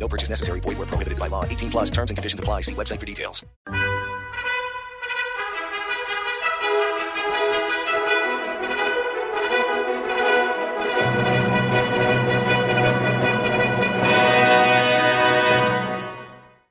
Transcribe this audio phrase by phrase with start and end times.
[0.00, 0.60] No purchase necessary.
[0.60, 1.44] Void where prohibited by law.
[1.44, 2.62] 18 plus terms and conditions apply.
[2.62, 3.44] See website for details.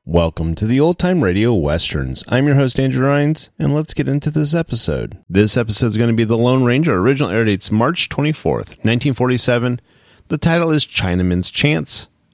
[0.06, 2.23] Welcome to the Old Time Radio Westerns.
[2.28, 5.20] I'm your host, Andrew Rhynes, and let's get into this episode.
[5.30, 6.98] This episode is going to be The Lone Ranger.
[6.98, 9.80] Original air date's March 24th, 1947.
[10.30, 12.09] The title is Chinaman's Chance,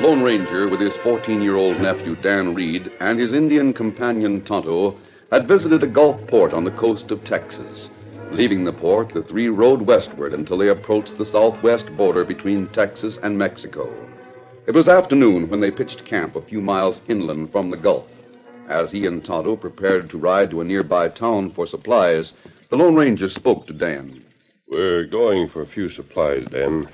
[0.00, 4.42] The Lone Ranger, with his 14 year old nephew Dan Reed and his Indian companion
[4.42, 4.96] Tonto,
[5.30, 7.90] had visited a Gulf port on the coast of Texas.
[8.30, 13.18] Leaving the port, the three rode westward until they approached the southwest border between Texas
[13.22, 13.94] and Mexico.
[14.66, 18.06] It was afternoon when they pitched camp a few miles inland from the Gulf.
[18.70, 22.32] As he and Tonto prepared to ride to a nearby town for supplies,
[22.70, 24.24] the Lone Ranger spoke to Dan.
[24.66, 26.88] We're going for a few supplies, Dan.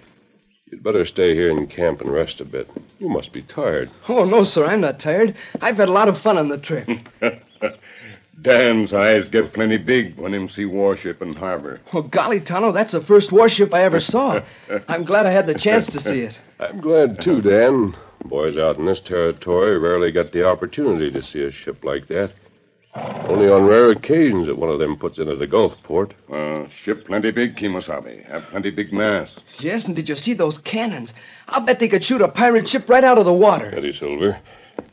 [0.70, 2.68] You'd better stay here in camp and rest a bit.
[2.98, 3.88] You must be tired.
[4.08, 5.36] Oh, no, sir, I'm not tired.
[5.60, 6.88] I've had a lot of fun on the trip.
[8.42, 11.80] Dan's eyes get plenty big when him see warship in harbor.
[11.92, 14.42] Oh, golly, Tonto, that's the first warship I ever saw.
[14.88, 16.38] I'm glad I had the chance to see it.
[16.58, 17.94] I'm glad, too, Dan.
[18.24, 22.32] Boys out in this territory rarely get the opportunity to see a ship like that.
[23.28, 26.14] Only on rare occasions that one of them puts into the Gulf port.
[26.32, 28.24] Uh, ship plenty big, Kimosabe.
[28.26, 29.40] Have plenty big masts.
[29.58, 31.12] Yes, and did you see those cannons?
[31.48, 33.74] I'll bet they could shoot a pirate ship right out of the water.
[33.74, 34.40] Eddie Silver.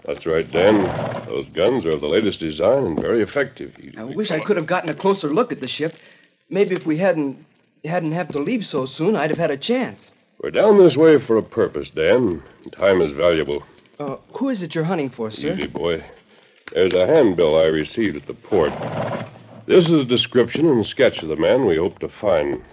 [0.05, 0.83] That's right, Dan.
[1.25, 3.73] Those guns are of the latest design and very effective.
[3.97, 5.93] I wish I could have gotten a closer look at the ship.
[6.49, 7.45] Maybe if we hadn't
[7.85, 10.11] hadn't had to leave so soon, I'd have had a chance.
[10.41, 12.43] We're down this way for a purpose, Dan.
[12.71, 13.63] Time is valuable.
[13.99, 15.53] Uh, who is it you're hunting for, sir?
[15.53, 16.03] Easy, boy.
[16.73, 18.73] There's a handbill I received at the port.
[19.67, 22.63] This is a description and sketch of the man we hope to find.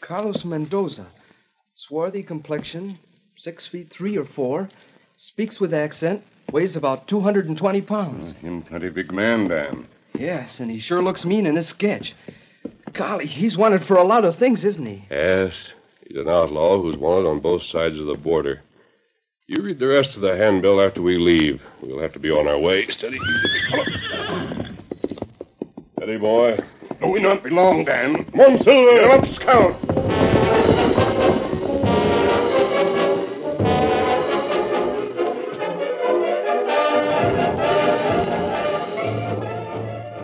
[0.00, 1.06] Carlos Mendoza.
[1.76, 2.98] Swarthy complexion,
[3.36, 4.68] six feet three or four,
[5.16, 6.22] speaks with accent,
[6.52, 8.32] weighs about 220 pounds.
[8.32, 9.86] Uh, him plenty big man, Dan.
[10.14, 12.12] Yes, and he sure looks mean in this sketch.
[12.92, 15.04] Golly, he's wanted for a lot of things, isn't he?
[15.10, 15.74] Yes.
[16.06, 18.62] He's an outlaw who's wanted on both sides of the border.
[19.46, 21.60] You read the rest of the handbill after we leave.
[21.82, 22.86] We'll have to be on our way.
[22.88, 23.18] Steady.
[25.98, 26.56] Steady, boy.
[27.02, 28.24] No, we not be long, Dan.
[28.24, 28.92] Come on, Silver.
[28.92, 29.74] Get up, Scout.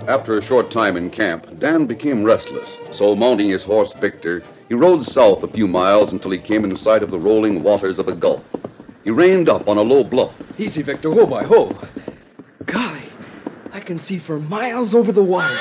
[0.08, 4.74] After a short time in camp, Dan became restless, so mounting his horse Victor, he
[4.74, 8.06] rode south a few miles until he came in sight of the rolling waters of
[8.06, 8.42] the Gulf.
[9.04, 10.34] He reined up on a low bluff.
[10.58, 11.10] Easy, Victor.
[11.12, 11.72] Ho, boy, ho.
[12.66, 13.08] Golly,
[13.72, 15.56] I can see for miles over the water.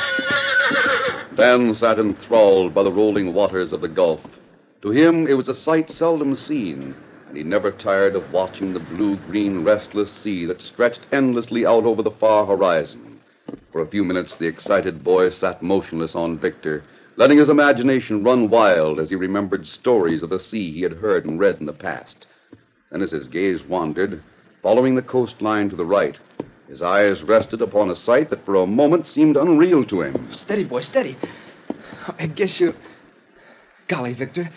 [1.35, 4.19] Dan sat enthralled by the rolling waters of the Gulf.
[4.81, 6.95] To him, it was a sight seldom seen,
[7.27, 11.85] and he never tired of watching the blue green, restless sea that stretched endlessly out
[11.85, 13.19] over the far horizon.
[13.71, 16.83] For a few minutes, the excited boy sat motionless on Victor,
[17.15, 21.25] letting his imagination run wild as he remembered stories of the sea he had heard
[21.25, 22.25] and read in the past.
[22.91, 24.23] Then, as his gaze wandered,
[24.63, 26.17] following the coastline to the right,
[26.67, 30.27] his eyes rested upon a sight that for a moment seemed unreal to him.
[30.31, 31.17] Steady, boy, steady.
[32.17, 32.73] I guess you.
[33.87, 34.49] Golly, Victor.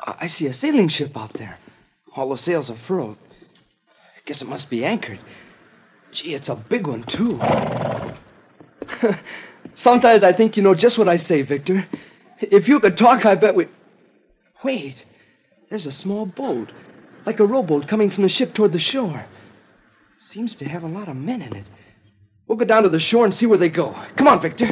[0.00, 1.58] I see a sailing ship out there.
[2.14, 3.18] All the sails are furled.
[3.90, 5.20] I guess it must be anchored.
[6.12, 7.38] Gee, it's a big one, too.
[9.74, 11.84] Sometimes I think you know just what I say, Victor.
[12.40, 13.66] If you could talk, I bet we.
[14.64, 15.04] Wait.
[15.68, 16.72] There's a small boat,
[17.28, 19.26] like a rowboat coming from the ship toward the shore.
[20.16, 21.66] Seems to have a lot of men in it.
[22.46, 23.94] We'll go down to the shore and see where they go.
[24.16, 24.68] Come on, Victor.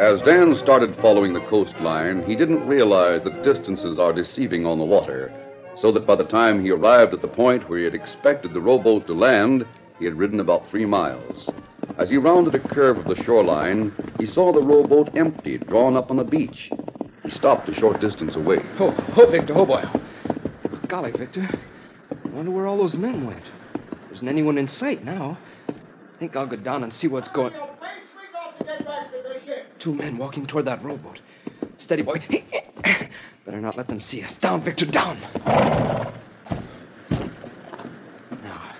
[0.00, 4.84] As Dan started following the coastline, he didn't realize that distances are deceiving on the
[4.86, 5.30] water,
[5.76, 8.62] so that by the time he arrived at the point where he had expected the
[8.62, 9.66] rowboat to land,
[9.98, 11.50] he had ridden about three miles.
[11.98, 16.12] As he rounded a curve of the shoreline, he saw the rowboat empty, drawn up
[16.12, 16.70] on the beach.
[17.24, 18.60] He stopped a short distance away.
[18.76, 19.82] Ho, ho, Victor, ho, boy.
[20.86, 21.48] Golly, Victor.
[22.10, 23.42] I wonder where all those men went.
[23.74, 25.36] There isn't anyone in sight now.
[25.68, 27.52] I think I'll go down and see what's going.
[27.54, 27.68] on.
[29.80, 31.18] Two men walking toward that rowboat.
[31.78, 32.22] Steady, boy.
[33.44, 34.36] Better not let them see us.
[34.36, 35.20] Down, Victor, down.
[38.40, 38.72] Now,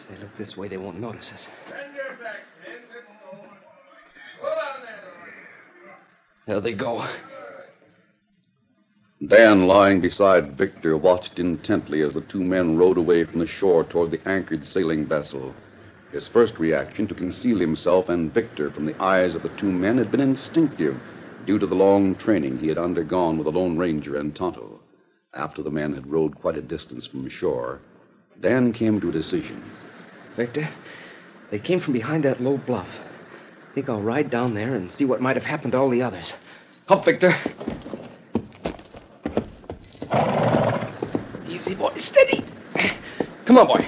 [0.00, 1.48] if they look this way, they won't notice us.
[6.48, 7.06] There they go.
[9.28, 13.84] Dan, lying beside Victor, watched intently as the two men rowed away from the shore
[13.84, 15.54] toward the anchored sailing vessel.
[16.10, 19.98] His first reaction to conceal himself and Victor from the eyes of the two men
[19.98, 20.96] had been instinctive,
[21.44, 24.80] due to the long training he had undergone with the Lone Ranger and Tonto.
[25.34, 27.80] After the men had rowed quite a distance from shore,
[28.40, 29.62] Dan came to a decision.
[30.34, 30.66] Victor,
[31.50, 32.88] they came from behind that low bluff.
[33.78, 36.34] Think I'll ride down there and see what might have happened to all the others.
[36.88, 37.30] Up, Victor.
[41.46, 41.92] Easy, boy.
[41.94, 42.44] Steady.
[43.46, 43.86] Come on, boy.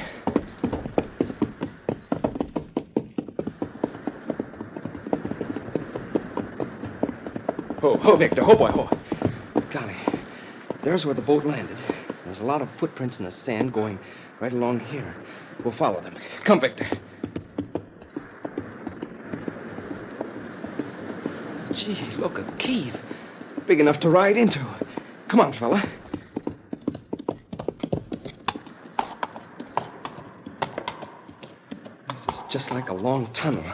[7.81, 8.45] Ho, ho, Victor.
[8.45, 8.89] Ho, boy, ho.
[9.73, 9.97] Golly.
[10.85, 11.79] There's where the boat landed.
[12.25, 13.99] There's a lot of footprints in the sand going
[14.41, 15.17] right along here.
[15.65, 16.15] We'll follow them.
[16.45, 16.87] Come, Victor.
[21.81, 22.95] Gee, look, a cave.
[23.67, 24.59] Big enough to ride into.
[25.31, 25.83] Come on, fella.
[32.11, 33.65] This is just like a long tunnel.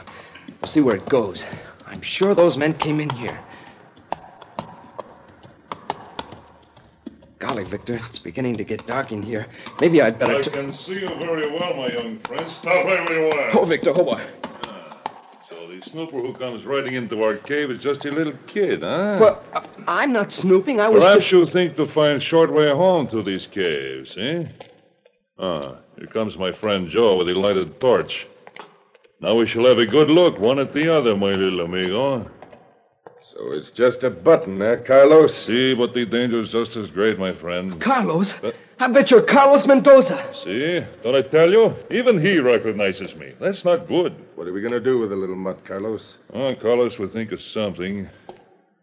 [0.63, 1.45] We'll see where it goes.
[1.85, 3.43] I'm sure those men came in here.
[7.41, 9.47] Golly, Victor, it's beginning to get dark in here.
[9.81, 10.37] Maybe I'd better.
[10.37, 12.49] I t- can see you very well, my young friend.
[12.49, 13.51] Stop right where you are.
[13.59, 14.36] Oh, Victor, hold on.
[15.90, 19.19] Snooper who comes riding into our cave is just a little kid, huh?
[19.21, 20.81] Well, uh, I'm not snooping.
[20.81, 21.02] I was.
[21.02, 24.47] Perhaps just- you think to find short way home through these caves, eh?
[25.38, 28.26] Ah, here comes my friend Joe with a lighted torch.
[29.21, 32.31] Now we shall have a good look, one at the other, my little amigo.
[33.33, 35.35] So it's just a button, eh, Carlos?
[35.47, 37.80] See, but the danger's just as great, my friend.
[37.80, 38.33] Carlos?
[38.78, 40.33] I bet you're Carlos Mendoza.
[40.45, 40.80] See?
[41.02, 41.75] Don't I tell you?
[41.90, 43.33] Even he recognizes me.
[43.40, 44.14] That's not good.
[44.37, 46.18] What are we going to do with the little mutt, Carlos?
[46.33, 48.09] Oh, Carlos will think of something.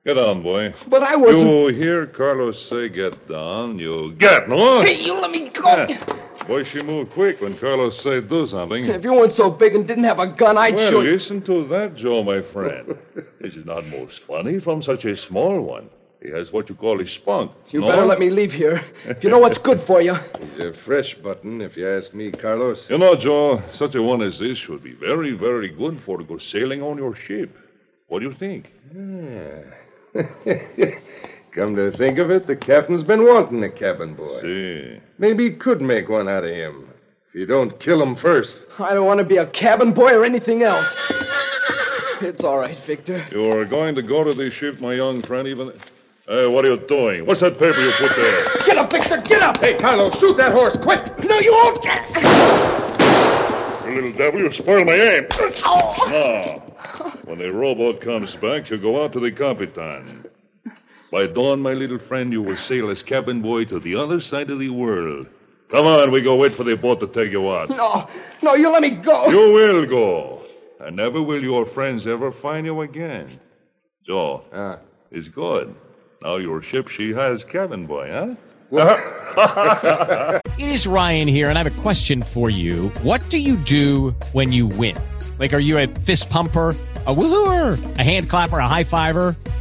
[0.05, 0.73] Get on, boy.
[0.89, 1.47] But I wasn't.
[1.47, 4.81] You hear Carlos say get down, you get, no?
[4.81, 5.85] Hey, you let me go.
[5.87, 6.22] Yeah.
[6.47, 8.85] Boy, she moved quick when Carlos said do something.
[8.85, 11.03] If you weren't so big and didn't have a gun, I'd well, shoot.
[11.03, 12.97] listen to that, Joe, my friend.
[13.41, 15.89] this is not most funny from such a small one.
[16.21, 17.51] He has what you call a spunk.
[17.69, 17.87] You no?
[17.87, 18.81] better let me leave here.
[19.05, 20.13] If you know what's good for you.
[20.39, 22.87] He's a fresh button, if you ask me, Carlos.
[22.89, 26.23] You know, Joe, such a one as this should be very, very good for to
[26.23, 27.55] go sailing on your ship.
[28.07, 28.69] What do you think?
[31.55, 34.41] Come to think of it, the captain's been wanting a cabin boy.
[34.41, 34.99] See.
[35.19, 36.89] Maybe he could make one out of him.
[37.29, 38.57] If you don't kill him first.
[38.79, 40.95] I don't want to be a cabin boy or anything else.
[42.21, 43.27] It's all right, Victor.
[43.31, 45.73] You are going to go to the ship, my young friend, even.
[46.27, 47.25] Hey, what are you doing?
[47.25, 48.45] What's that paper you put there?
[48.65, 49.21] Get up, Victor!
[49.21, 49.57] Get up!
[49.57, 51.05] Hey, Carlos, shoot that horse, quick!
[51.23, 51.83] No, you won't!
[53.85, 55.27] You little devil, you spoiled my aim.
[55.65, 56.07] Oh.
[56.09, 56.63] Now,
[57.25, 60.25] when the rowboat comes back, you go out to the Capitan.
[61.13, 64.49] By dawn, my little friend, you will sail as cabin boy to the other side
[64.49, 65.27] of the world.
[65.69, 67.69] Come on, we go wait for the boat to take you out.
[67.69, 68.07] No,
[68.41, 69.29] no, you let me go.
[69.29, 70.41] You will go.
[70.79, 73.39] And never will your friends ever find you again.
[74.07, 74.79] Joe, Ah.
[75.11, 75.75] it's good.
[76.23, 78.33] Now your ship, she has cabin boy, huh?
[80.57, 82.89] It is Ryan here, and I have a question for you.
[83.03, 84.97] What do you do when you win?
[85.37, 86.75] Like, are you a fist pumper?
[87.05, 89.35] A woohooer, a hand clapper, a high fiver.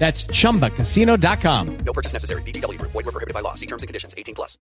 [0.00, 1.76] That's chumbacasino.com.
[1.84, 2.40] No purchase necessary.
[2.42, 2.92] VGW Group.
[2.92, 3.52] Void were prohibited by law.
[3.52, 4.14] See terms and conditions.
[4.16, 4.56] 18 plus.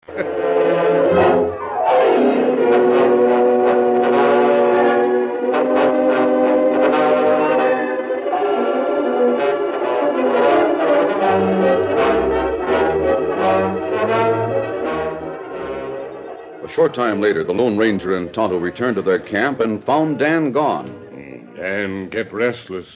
[16.64, 20.18] A short time later, the Lone Ranger and Tonto returned to their camp and found
[20.18, 21.54] Dan gone.
[21.58, 22.88] Dan get restless.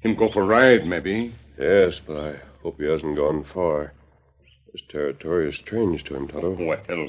[0.00, 1.34] Him go for ride, maybe.
[1.62, 3.92] Yes, but I hope he hasn't gone far.
[4.72, 6.56] This territory is strange to him, Tonto.
[6.58, 7.08] Well,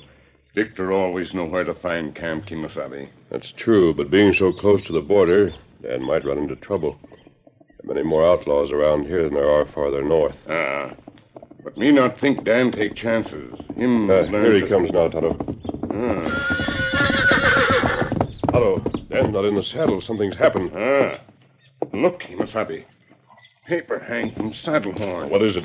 [0.54, 3.10] Victor always know where to find Camp Kimasabi.
[3.32, 7.00] That's true, but being so close to the border, Dan might run into trouble.
[7.10, 10.38] There are many more outlaws around here than there are farther north.
[10.48, 10.94] Ah.
[11.64, 13.60] But me not think Dan take chances.
[13.76, 14.08] Him.
[14.08, 15.34] Uh, here he comes now, Tonto.
[18.52, 18.80] Tonto,
[19.10, 20.00] Dan's not in the saddle.
[20.00, 20.72] Something's happened.
[20.76, 21.22] Ah.
[21.92, 22.86] Look, Kimasabi.
[23.66, 25.30] Paper hang from saddle horn.
[25.30, 25.64] What is it?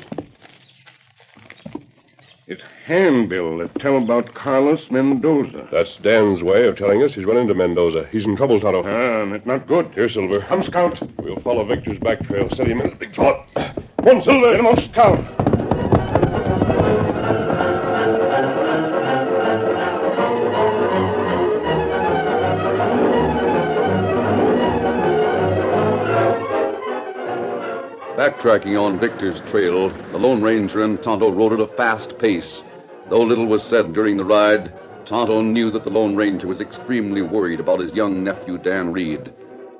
[2.47, 5.67] It's handbill that tell about Carlos Mendoza.
[5.71, 8.07] That's Dan's way of telling us he's run into Mendoza.
[8.09, 8.83] He's in trouble, Tonto.
[8.85, 9.91] Ah, that's not good.
[9.93, 10.39] Here, Silver.
[10.47, 10.97] Come, Scout.
[11.19, 12.49] We'll follow Victor's back trail.
[12.49, 12.95] Steady, men.
[12.99, 13.45] Big thought.
[13.97, 14.51] One, Silver.
[14.51, 15.28] Get him off, Scout.
[28.39, 32.61] Backtracking on Victor's trail, the Lone Ranger and Tonto rode at a fast pace.
[33.09, 34.71] Though little was said during the ride,
[35.05, 39.33] Tonto knew that the Lone Ranger was extremely worried about his young nephew, Dan Reed.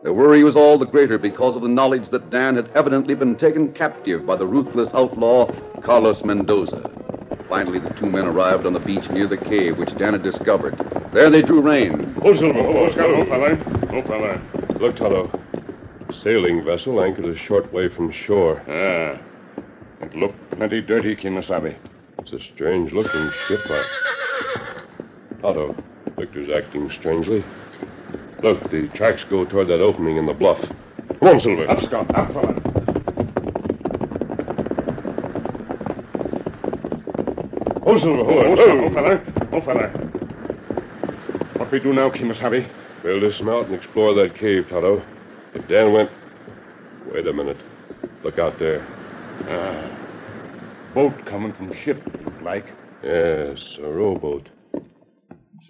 [0.04, 3.38] The worry was all the greater because of the knowledge that Dan had evidently been
[3.38, 5.50] taken captive by the ruthless outlaw,
[5.82, 6.84] Carlos Mendoza.
[7.48, 10.76] Finally, the two men arrived on the beach near the cave which Dan had discovered.
[11.14, 12.14] There they drew rein.
[12.26, 12.60] Oh, Silver.
[12.60, 13.10] Oh, Scout.
[13.10, 13.56] Oh, fella.
[13.94, 14.80] Oh, fella.
[14.82, 15.49] Look, Tonto.
[16.12, 18.62] Sailing vessel anchored a short way from shore.
[18.68, 19.22] Ah.
[20.02, 21.78] It looked plenty dirty, Kimasabi.
[22.18, 23.60] It's a strange looking ship.
[23.70, 23.84] I...
[25.42, 25.76] Tonto,
[26.18, 27.44] Victor's acting strangely.
[28.42, 30.60] Look, the tracks go toward that opening in the bluff.
[31.20, 31.70] Come on, Silver.
[31.70, 32.14] Up, Scout.
[32.16, 32.56] Up, fella.
[37.86, 38.22] Oh, Silver.
[38.22, 39.50] Oh, oh, oh, oh, fella.
[39.54, 39.88] Oh, fella.
[41.58, 42.68] What we do now, Kimasabi?
[43.04, 45.02] We'll dismount and explore that cave, Tonto.
[45.54, 46.10] If Dan went.
[47.12, 47.58] Wait a minute.
[48.24, 48.86] Look out there.
[49.48, 50.92] Ah.
[50.94, 52.02] Boat coming from ship,
[52.42, 52.66] like.
[53.04, 54.50] Yes, a rowboat.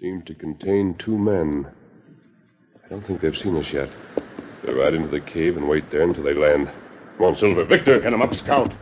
[0.00, 1.66] Seemed to contain two men.
[2.84, 3.88] I don't think they've seen us yet.
[4.64, 6.72] They'll ride into the cave and wait there until they land.
[7.16, 7.64] Come on, Silver.
[7.64, 8.72] Victor, get him up, Scout.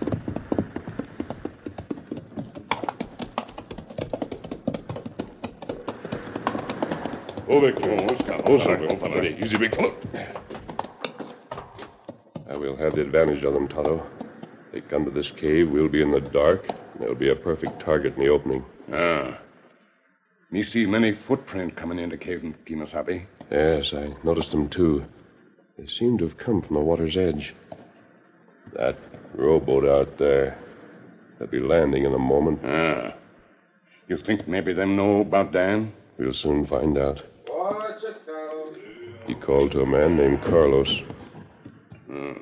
[7.49, 7.97] Oh, Victor.
[7.99, 8.43] Oh, Scout.
[8.47, 9.25] Oh, Silver.
[9.25, 9.95] Easy, big fellow.
[12.49, 14.07] I will have the advantage of them, Tonto.
[14.73, 17.81] They come to this cave, we'll be in the dark, and there'll be a perfect
[17.81, 18.64] target in the opening.
[18.93, 19.38] Ah.
[20.50, 23.26] Me see many footprint coming into cave, in Kimasabi.
[23.50, 25.05] Yes, I noticed them too.
[25.78, 27.55] They seem to have come from the water's edge.
[28.75, 28.97] That
[29.35, 30.59] rowboat out there.
[31.38, 32.61] They'll be landing in a moment.
[32.64, 33.14] Ah.
[34.09, 35.93] You think maybe them know about Dan?
[36.19, 37.23] We'll soon find out.
[37.47, 38.64] Watch it now.
[39.26, 41.02] He called to a man named Carlos.
[42.09, 42.33] Hmm.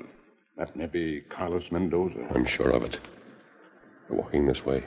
[0.56, 2.28] That may be Carlos Mendoza.
[2.34, 2.96] I'm sure of it.
[4.08, 4.84] They're walking this way.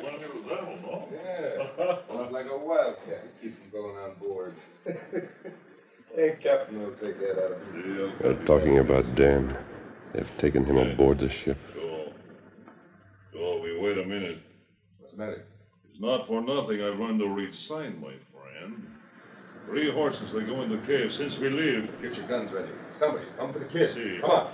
[0.00, 1.08] One of you level.
[1.12, 1.96] Yeah.
[2.08, 3.24] Sounds like a wildcat.
[3.40, 4.54] Keeps him going on board.
[4.84, 8.12] hey, Captain will take that out of him.
[8.20, 9.56] They're talking about Dan.
[10.14, 11.58] They've taken him aboard the ship.
[13.34, 14.38] Oh, we wait a minute.
[14.98, 15.46] What's the matter?
[15.92, 18.86] It's not for nothing I've learned to read sign, my friend.
[19.66, 21.90] Three horses, they go in the cave since we leave.
[22.00, 22.72] Get your guns ready.
[22.98, 23.94] Somebody's come for the kid.
[23.94, 24.18] See.
[24.22, 24.52] Come on.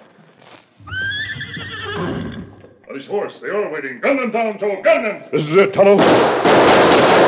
[2.88, 4.00] On his horse, they are waiting.
[4.00, 4.82] Gun them down, Joe.
[4.82, 5.22] Gun them.
[5.30, 7.27] This is it, Tonto.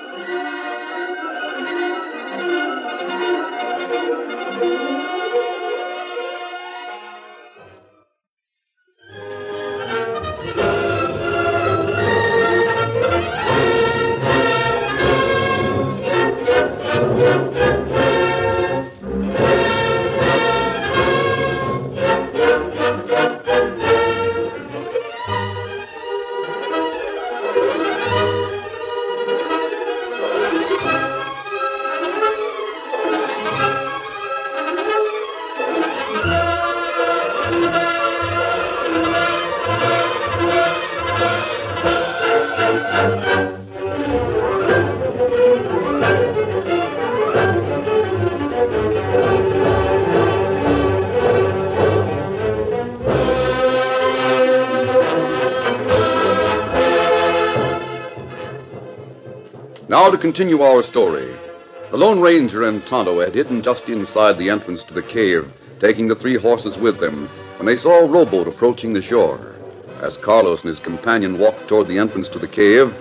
[60.11, 61.33] Now to continue our story.
[61.89, 65.47] The Lone Ranger and Tonto had hidden just inside the entrance to the cave,
[65.79, 69.55] taking the three horses with them, when they saw a rowboat approaching the shore.
[70.01, 72.93] As Carlos and his companion walked toward the entrance to the cave,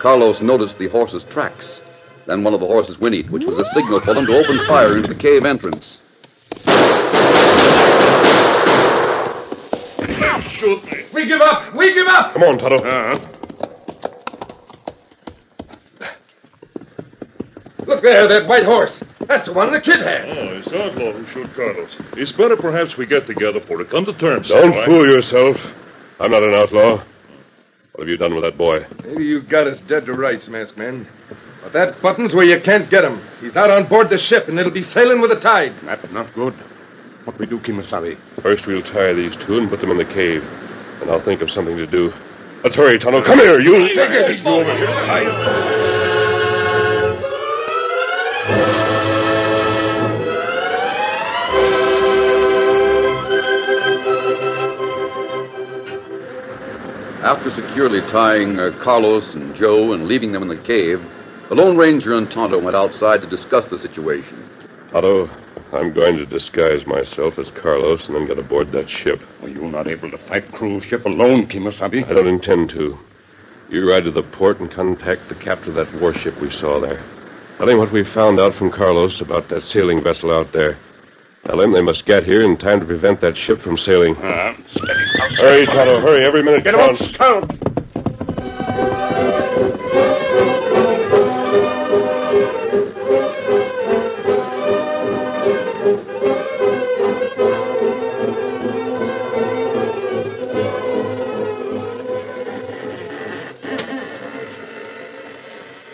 [0.00, 1.82] Carlos noticed the horses' tracks.
[2.26, 4.96] Then one of the horses whinnied, which was a signal for them to open fire
[4.96, 6.00] into the cave entrance.
[10.48, 11.04] Shoot me.
[11.12, 11.74] We give up!
[11.74, 12.32] We give up!
[12.32, 12.76] Come on, Tonto.
[12.76, 13.33] Uh-huh.
[18.04, 19.02] There, that white horse.
[19.26, 20.28] That's the one the kid had.
[20.28, 21.96] Oh, it's outlaw who shot Carlos.
[22.12, 24.48] It's better perhaps we get together for to come to terms.
[24.48, 24.86] Don't all right?
[24.86, 25.56] fool yourself.
[26.20, 27.02] I'm not an outlaw.
[27.92, 28.86] What have you done with that boy?
[29.04, 31.06] Maybe you've got us dead to rights, masked man.
[31.62, 33.24] But that button's where you can't get him.
[33.40, 35.72] He's out on board the ship, and it'll be sailing with the tide.
[35.84, 36.54] That's not good.
[37.24, 38.18] What we do, Kimasabi?
[38.42, 40.44] First, we'll tie these two and put them in the cave.
[41.00, 42.12] And I'll think of something to do.
[42.62, 43.22] Let's hurry, Tonto.
[43.22, 43.88] Come here, you.
[43.94, 44.86] Take it easy over here.
[44.86, 46.03] Tie
[57.24, 61.02] After securely tying uh, Carlos and Joe and leaving them in the cave,
[61.48, 64.46] the Lone Ranger and Tonto went outside to discuss the situation.
[64.90, 65.30] Tonto,
[65.72, 69.22] I'm going to disguise myself as Carlos and then get aboard that ship.
[69.40, 72.04] Are you not able to fight cruise ship alone, Kimasabi?
[72.04, 72.98] I don't intend to.
[73.70, 77.02] You ride to the port and contact the captain of that warship we saw there.
[77.58, 80.76] Tell him what we found out from Carlos about that sailing vessel out there.
[81.46, 84.16] Tell him they must get here in time to prevent that ship from sailing.
[84.16, 84.54] Uh.
[85.38, 86.24] Hurry, Tonto, hurry.
[86.24, 87.02] Every minute Get counts.
[87.02, 87.50] on, scout.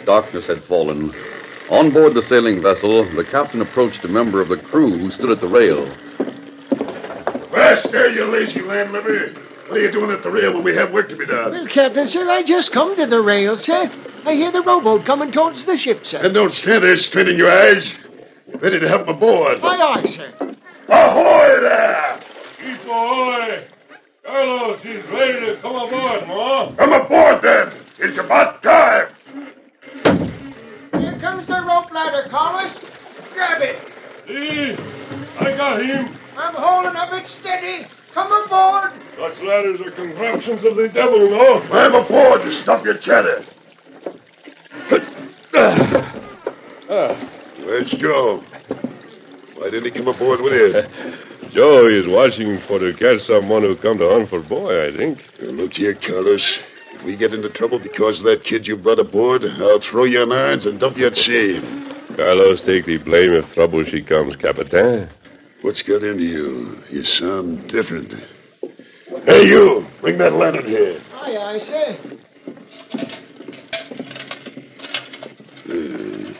[0.06, 1.12] Darkness had fallen.
[1.70, 5.30] On board the sailing vessel, the captain approached a member of the crew who stood
[5.30, 5.86] at the rail.
[7.52, 9.32] West there, you lazy landlubber.
[9.68, 11.52] What are you doing at the rail when we have work to be done?
[11.52, 13.88] Well, Captain, sir, I just come to the rail, sir.
[14.24, 16.18] I hear the rowboat coming towards the ship, sir.
[16.18, 17.94] And don't stand there straining your eyes.
[18.60, 19.58] Ready to help aboard.
[19.62, 20.56] Aye, aye, sir.
[20.88, 22.20] Ahoy there!
[22.58, 23.66] Keep ahoy.
[24.24, 26.74] Carlos is ready to come aboard, Ma.
[26.74, 27.72] Come aboard then.
[28.00, 29.14] It's about time.
[31.80, 32.80] Here comes the rope ladder, Carlos.
[33.34, 33.76] Grab it.
[34.26, 34.74] See?
[35.38, 36.18] I got him.
[36.36, 37.86] I'm holding of it steady.
[38.14, 38.92] Come aboard.
[39.16, 41.62] Such ladders are contraptions of the devil, no?
[41.72, 43.44] I'm aboard to stop your chatter.
[46.92, 47.30] Ah.
[47.58, 48.42] Where's Joe?
[49.54, 51.50] Why didn't he come aboard with you?
[51.52, 55.20] Joe is watching for to catch someone who come to hunt for boy, I think.
[55.38, 56.58] Look here, Carlos.
[57.00, 60.22] If we get into trouble because of that kid you brought aboard, I'll throw you
[60.22, 61.58] in irons and dump you at sea.
[62.14, 65.08] Carlos take the blame if trouble she comes, Capitan.
[65.62, 66.76] What's got into you?
[66.90, 68.12] You sound different.
[69.24, 69.86] Hey, you!
[70.02, 71.00] Bring that lantern here.
[71.14, 71.98] Aye, aye, sir.
[75.70, 76.34] Uh,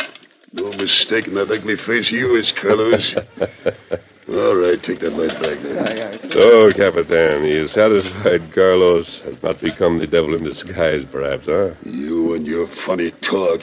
[0.53, 3.15] no mistaking that ugly face of yours, Carlos.
[4.41, 5.79] All right, take that light back there.
[5.85, 6.19] Aye.
[6.31, 11.75] So, Capitan, you satisfied Carlos has not become the devil in disguise, perhaps, huh?
[11.83, 13.61] You and your funny talk.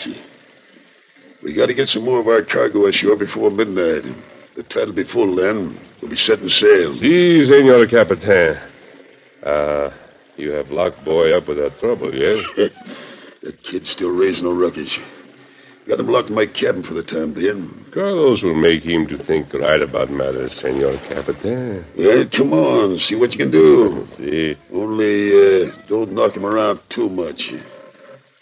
[1.42, 4.04] We got to get some more of our cargo ashore before midnight.
[4.56, 5.80] The tide'll be full then.
[6.00, 6.96] We'll be setting sail.
[7.00, 8.62] Si, Senor Capitan.
[9.44, 9.92] Ah,
[10.36, 12.46] you have locked boy up without trouble, yes?
[13.42, 15.00] that kid's still raising a ruckus.
[15.88, 17.86] Got him locked in my cabin for the time being.
[17.94, 21.86] Carlos will make him to think right about matters, Senor Capitan.
[21.98, 24.06] Well, come on, see what you can do.
[24.18, 24.58] See?
[24.74, 27.54] Only uh, don't knock him around too much.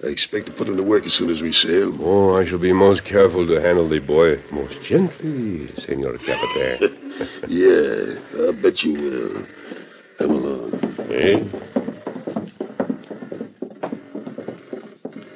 [0.03, 1.95] I expect to put him to work as soon as we sail.
[2.01, 7.11] Oh, I shall be most careful to handle the boy most gently, Senor Capitan.
[7.47, 9.45] yeah, I bet you will.
[10.17, 10.73] Come along.
[11.11, 11.43] eh?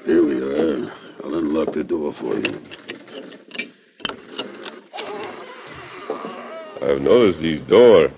[0.05, 0.91] Here we are.
[1.59, 2.57] Unlock the door for you.
[6.81, 8.11] I've noticed these door.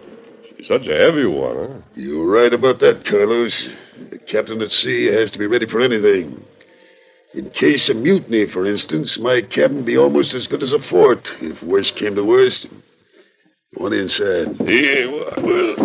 [0.57, 1.81] She's such a heavy one, huh?
[1.95, 3.69] You're right about that, Carlos.
[4.11, 6.43] The captain at sea has to be ready for anything.
[7.33, 11.27] In case of mutiny, for instance, my cabin be almost as good as a fort,
[11.41, 12.67] if worst came to worst.
[13.73, 14.55] One inside.
[14.57, 15.75] Hey, well.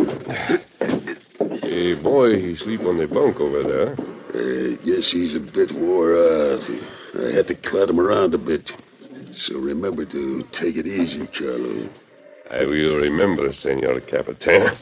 [1.63, 3.97] Hey, boy, he sleep on the bunk over there.
[4.35, 6.63] I guess he's a bit wore out.
[7.19, 8.71] I had to clot him around a bit.
[9.33, 11.89] So remember to take it easy, Carlo.
[12.51, 14.77] I will remember, Senor Capitan.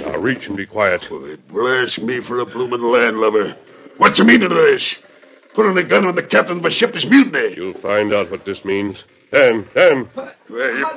[0.00, 1.06] Now reach and be quiet.
[1.48, 3.56] Blast me for a bloomin' landlubber.
[3.96, 4.96] What's the meaning of this?
[5.54, 7.54] Putting a gun on the captain of a ship is mutiny.
[7.56, 9.02] You'll find out what this means.
[9.32, 10.08] Dan, Dan.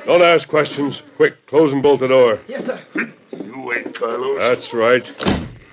[0.04, 1.02] Don't ask questions.
[1.16, 2.38] Quick, close and bolt the door.
[2.46, 2.80] Yes, sir.
[3.32, 4.38] You wait, Carlos.
[4.38, 5.04] That's right.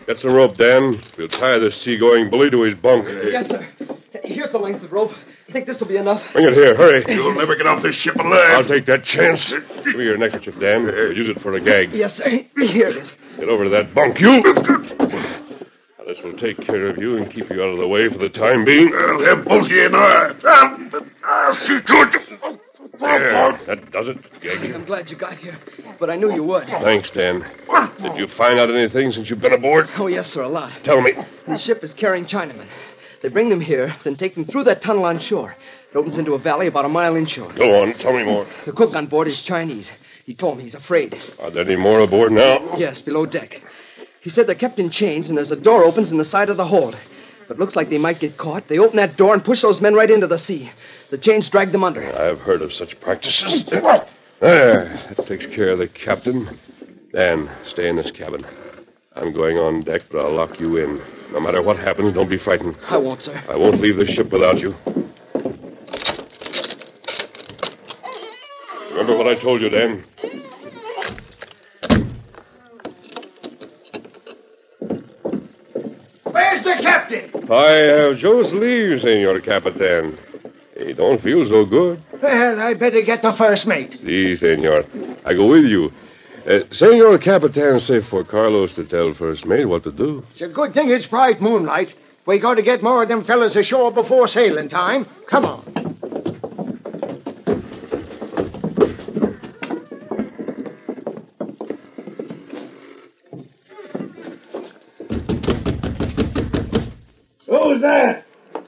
[0.06, 1.02] Get some rope, Dan.
[1.18, 3.08] We'll tie this seagoing bully to his bunk.
[3.08, 3.68] Yes, sir.
[4.24, 5.12] Here's the length of rope.
[5.48, 6.22] I think this will be enough.
[6.34, 6.76] Bring it here.
[6.76, 7.06] Hurry.
[7.08, 8.52] You'll never get off this ship alive.
[8.52, 9.50] I'll take that chance.
[9.52, 10.86] Give me your neckerchief, Dan.
[10.86, 11.94] We'll use it for a gag.
[11.94, 12.30] Yes, sir.
[12.30, 13.14] Here it is.
[13.38, 14.42] Get over to that bunk, you.
[14.42, 18.18] Now, this will take care of you and keep you out of the way for
[18.18, 18.94] the time being.
[18.94, 20.44] I'll have both of you in irons.
[20.46, 22.60] I'll, I'll see to it.
[23.00, 24.18] There, that does it.
[24.42, 24.74] Gag.
[24.74, 25.56] I'm glad you got here,
[26.00, 26.66] but I knew you would.
[26.66, 27.46] Thanks, Dan.
[28.02, 29.88] Did you find out anything since you've been aboard?
[29.98, 30.72] Oh, yes, sir, a lot.
[30.84, 31.12] Tell me.
[31.48, 32.68] The ship is carrying Chinamen.
[33.28, 35.54] They bring them here, then take them through that tunnel on shore.
[35.92, 37.52] It opens into a valley about a mile inshore.
[37.52, 37.94] Go on.
[37.96, 38.48] Tell me more.
[38.66, 39.92] The cook on board is Chinese.
[40.26, 41.14] He told me he's afraid.
[41.38, 42.78] Are there any more aboard now?
[42.78, 43.60] Yes, below deck.
[44.22, 46.56] He said they're kept in chains and there's a door opens in the side of
[46.56, 46.96] the hold.
[47.50, 48.70] But looks like they might get caught.
[48.70, 50.72] They open that door and push those men right into the sea.
[51.10, 52.02] The chains drag them under.
[52.18, 53.66] I've heard of such practices.
[54.40, 54.86] There,
[55.18, 56.58] that takes care of the captain.
[57.12, 58.46] Dan, stay in this cabin.
[59.18, 61.02] I'm going on deck, but I'll lock you in.
[61.32, 62.78] No matter what happens, don't be frightened.
[62.88, 63.44] I won't, sir.
[63.50, 64.76] I won't leave the ship without you.
[68.92, 70.04] Remember what I told you, Dan?
[76.24, 77.52] Where's the captain?
[77.52, 80.18] I have just leave, Senor Capitan.
[80.78, 82.04] He don't feel so good.
[82.22, 83.98] Well, I better get the first mate.
[84.00, 84.84] Si, senor.
[85.26, 85.92] I go with you.
[86.48, 90.24] Uh, senor Capitan say for Carlos to tell first mate what to do.
[90.30, 91.94] It's a good thing it's bright moonlight.
[92.26, 95.06] We got to get more of them fellas ashore before sailing time.
[95.30, 95.64] Come on.
[107.46, 108.26] Who's that?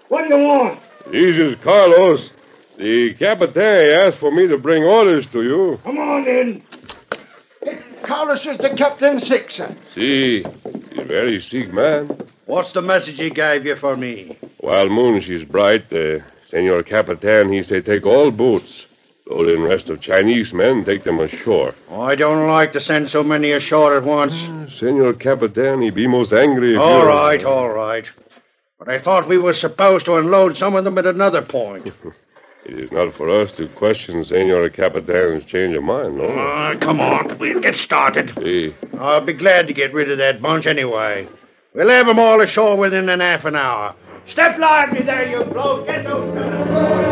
[0.10, 0.82] What do you want?
[1.14, 2.30] This is Carlos.
[2.78, 5.80] The Capitan asked for me to bring orders to you.
[5.86, 6.64] Come on in.
[8.10, 9.78] Carlos is the captain sick, sir.
[9.94, 12.20] See, he's very sick man.
[12.48, 14.36] What's the message he gave you for me?
[14.62, 16.18] While moon she's bright, uh,
[16.48, 18.88] Senor Capitan, he say take all boats.
[19.28, 21.76] So then rest of Chinese men take them ashore.
[21.92, 24.34] I don't like to send so many ashore at once.
[24.80, 27.06] Senor Capitan, he be most angry if All you...
[27.08, 28.06] right, all right.
[28.80, 31.94] But I thought we were supposed to unload some of them at another point.
[32.66, 36.30] It is not for us to question Senor Capitan's change of mind, no?
[36.30, 38.32] Ah, come on, we'll get started.
[38.44, 38.76] See.
[39.00, 41.28] I'll be glad to get rid of that bunch anyway.
[41.74, 43.96] We'll have 'em all ashore within an half an hour.
[44.26, 45.88] Step lively there, you bloke.
[45.88, 47.09] Get those guns.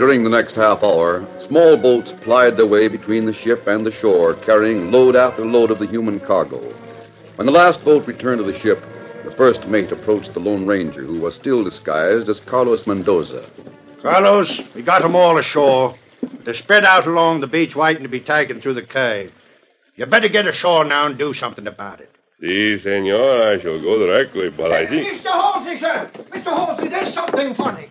[0.00, 3.92] During the next half hour, small boats plied their way between the ship and the
[3.92, 6.58] shore, carrying load after load of the human cargo.
[7.36, 8.82] When the last boat returned to the ship,
[9.26, 13.44] the first mate approached the Lone Ranger, who was still disguised as Carlos Mendoza.
[14.00, 15.94] Carlos, we got 'em all ashore.
[16.44, 19.32] They're spread out along the beach waiting to be taken through the cave.
[19.96, 22.10] You better get ashore now and do something about it.
[22.40, 25.06] Si, senor, I shall go directly, but I think...
[25.06, 25.30] Mr.
[25.30, 26.10] Halsey, sir.
[26.30, 26.44] Mr.
[26.44, 27.90] Halsey, there's something funny.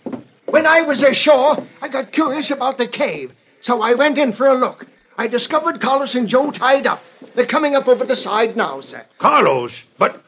[0.52, 4.48] When I was ashore, I got curious about the cave, so I went in for
[4.48, 4.86] a look.
[5.18, 7.02] I discovered Carlos and Joe tied up.
[7.36, 9.06] They're coming up over the side now, sir.
[9.18, 9.74] Carlos?
[9.98, 10.22] But.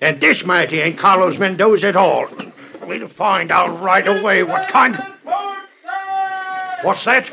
[0.00, 2.26] And this mighty ain't Carlos Mendoza at all.
[2.86, 4.96] We'll find out right away what kind.
[6.82, 7.26] What's that?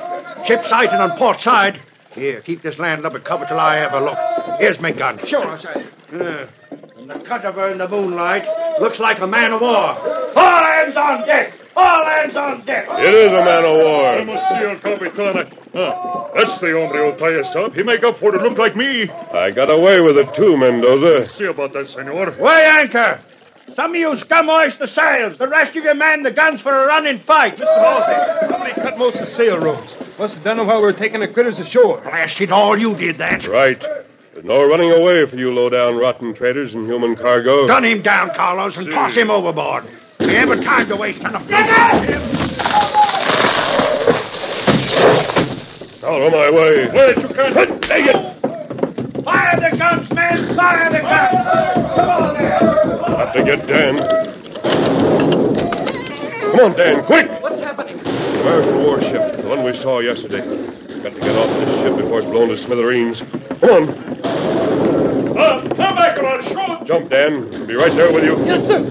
[0.45, 1.80] Ship sighted on port side.
[2.12, 4.60] Here, keep this landlubber covered till I have a look.
[4.60, 5.25] Here's my gun.
[5.25, 5.88] Sure, sir.
[6.12, 6.49] Yeah.
[6.97, 8.45] And the cut of her in the moonlight
[8.82, 9.69] looks like a man of war.
[9.69, 11.53] All hands on deck!
[11.77, 12.87] All hands on deck!
[12.89, 14.25] It is a man of war.
[14.25, 15.45] Monsieur Capitana.
[15.73, 16.29] Huh.
[16.33, 17.73] That's the hombre who'll tie us up.
[17.75, 19.07] He make up for it look like me.
[19.07, 21.29] I got away with it too, Mendoza.
[21.37, 22.35] See about that, senor.
[22.39, 23.21] Weigh anchor!
[23.75, 25.37] Some of you scum hoist the sails.
[25.37, 27.57] The rest of you man the guns for a running fight.
[27.57, 27.65] Mr.
[27.67, 29.95] Halsey, somebody cut most of the sail ropes.
[30.17, 32.01] Must have done them while we were taking the critters ashore.
[32.01, 33.45] Blast it all, you did that.
[33.45, 33.79] Right.
[34.33, 37.67] There's no running away for you low-down rotten traders and human cargo.
[37.67, 39.83] Gun him down, Carlos, and toss him overboard.
[40.19, 41.69] We haven't time to waste on a Get
[46.03, 46.89] Out of my way.
[46.91, 47.82] Wait, you can't.
[47.84, 49.23] Take it.
[49.23, 50.56] Fire the guns, men!
[50.56, 51.47] Fire the guns!
[51.95, 52.60] Come on there!
[53.17, 53.97] Have to get Dan.
[56.51, 57.30] Come on, Dan, quick!
[57.41, 57.97] What's happening?
[57.97, 60.41] The American warship, the one we saw yesterday.
[61.03, 63.21] Got to get off this ship before it's blown to smithereens.
[63.60, 64.46] Come on.
[65.38, 66.88] Uh, come back on shoot!
[66.88, 67.67] Jump, Dan.
[67.67, 68.43] Be right there with you.
[68.43, 68.82] Yes, sir.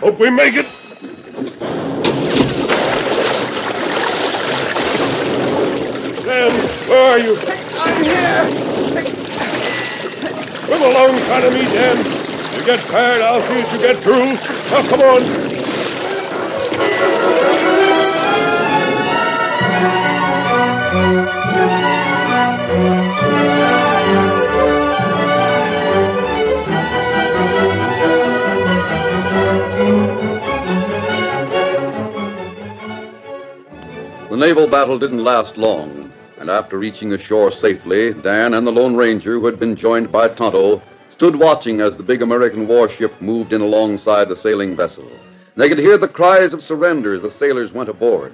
[0.00, 0.66] Hope we make it.
[6.24, 7.36] Dan, where are you?
[7.36, 8.48] I'm here.
[10.66, 11.98] Come along, kind of me, Dan.
[12.58, 14.34] You get tired, I'll see that you get through.
[14.70, 15.22] Now, come on.
[34.40, 38.96] Naval battle didn't last long, and after reaching the shore safely, Dan and the Lone
[38.96, 43.52] Ranger, who had been joined by Tonto, stood watching as the big American warship moved
[43.52, 45.06] in alongside the sailing vessel.
[45.58, 48.32] They could hear the cries of surrender as the sailors went aboard.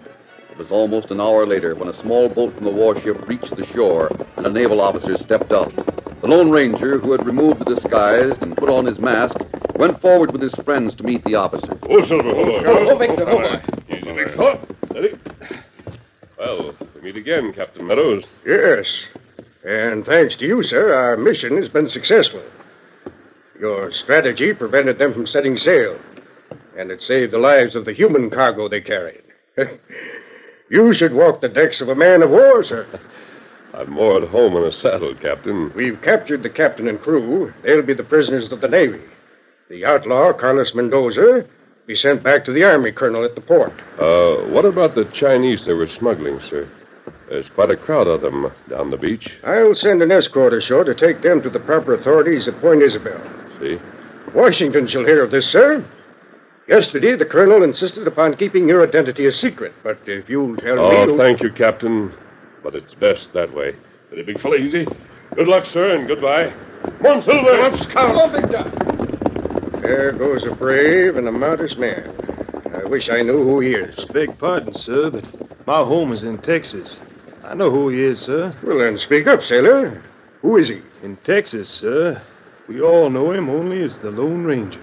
[0.48, 3.66] It was almost an hour later when a small boat from the warship reached the
[3.66, 5.74] shore and a naval officer stepped up.
[5.74, 9.38] The Lone Ranger, who had removed the disguise and put on his mask,
[9.74, 11.76] went forward with his friends to meet the officer.
[11.82, 12.66] Oh, Silver, hold on.
[12.66, 13.60] Oh, Victor, hold on.
[13.88, 14.40] Easy, Victor.
[14.40, 15.18] Oh, steady.
[16.38, 18.25] Well, we meet again, Captain Meadows.
[18.44, 19.07] Yes.
[19.64, 22.42] And thanks to you, sir, our mission has been successful.
[23.59, 25.99] Your strategy prevented them from setting sail,
[26.77, 29.22] and it saved the lives of the human cargo they carried.
[30.70, 32.87] you should walk the decks of a man of war, sir.
[33.72, 35.72] I'm more at home in a saddle, Captain.
[35.75, 37.53] We've captured the captain and crew.
[37.62, 39.01] They'll be the prisoners of the Navy.
[39.68, 41.46] The outlaw, Carlos Mendoza,
[41.87, 43.72] be sent back to the Army colonel at the port.
[43.99, 46.68] Uh, what about the Chinese they were smuggling, sir?
[47.29, 49.38] There's quite a crowd of them down the beach.
[49.44, 53.20] I'll send an escort ashore to take them to the proper authorities at Point Isabel.
[53.61, 53.79] See?
[54.35, 55.85] Washington shall hear of this, sir.
[56.68, 60.90] Yesterday, the colonel insisted upon keeping your identity a secret, but if you'll tell oh,
[60.90, 61.12] me.
[61.12, 62.12] Oh, thank you, Captain.
[62.64, 63.77] But it's best that way.
[64.09, 64.87] Steady, big fella, easy.
[65.37, 66.53] Good luck, sir, and goodbye.
[66.99, 67.57] Come on, Silver.
[67.57, 68.16] Come on, Scout.
[68.16, 68.86] Oh, Victor.
[69.87, 72.11] There goes a brave and a modest man.
[72.75, 74.05] I wish I knew who he is.
[74.07, 75.25] Beg pardon, sir, but
[75.64, 76.99] my home is in Texas.
[77.44, 78.53] I know who he is, sir.
[78.64, 80.03] Well, then speak up, sailor.
[80.42, 80.83] Who is he?
[81.05, 82.20] In Texas, sir.
[82.66, 84.83] We all know him only as the Lone Ranger.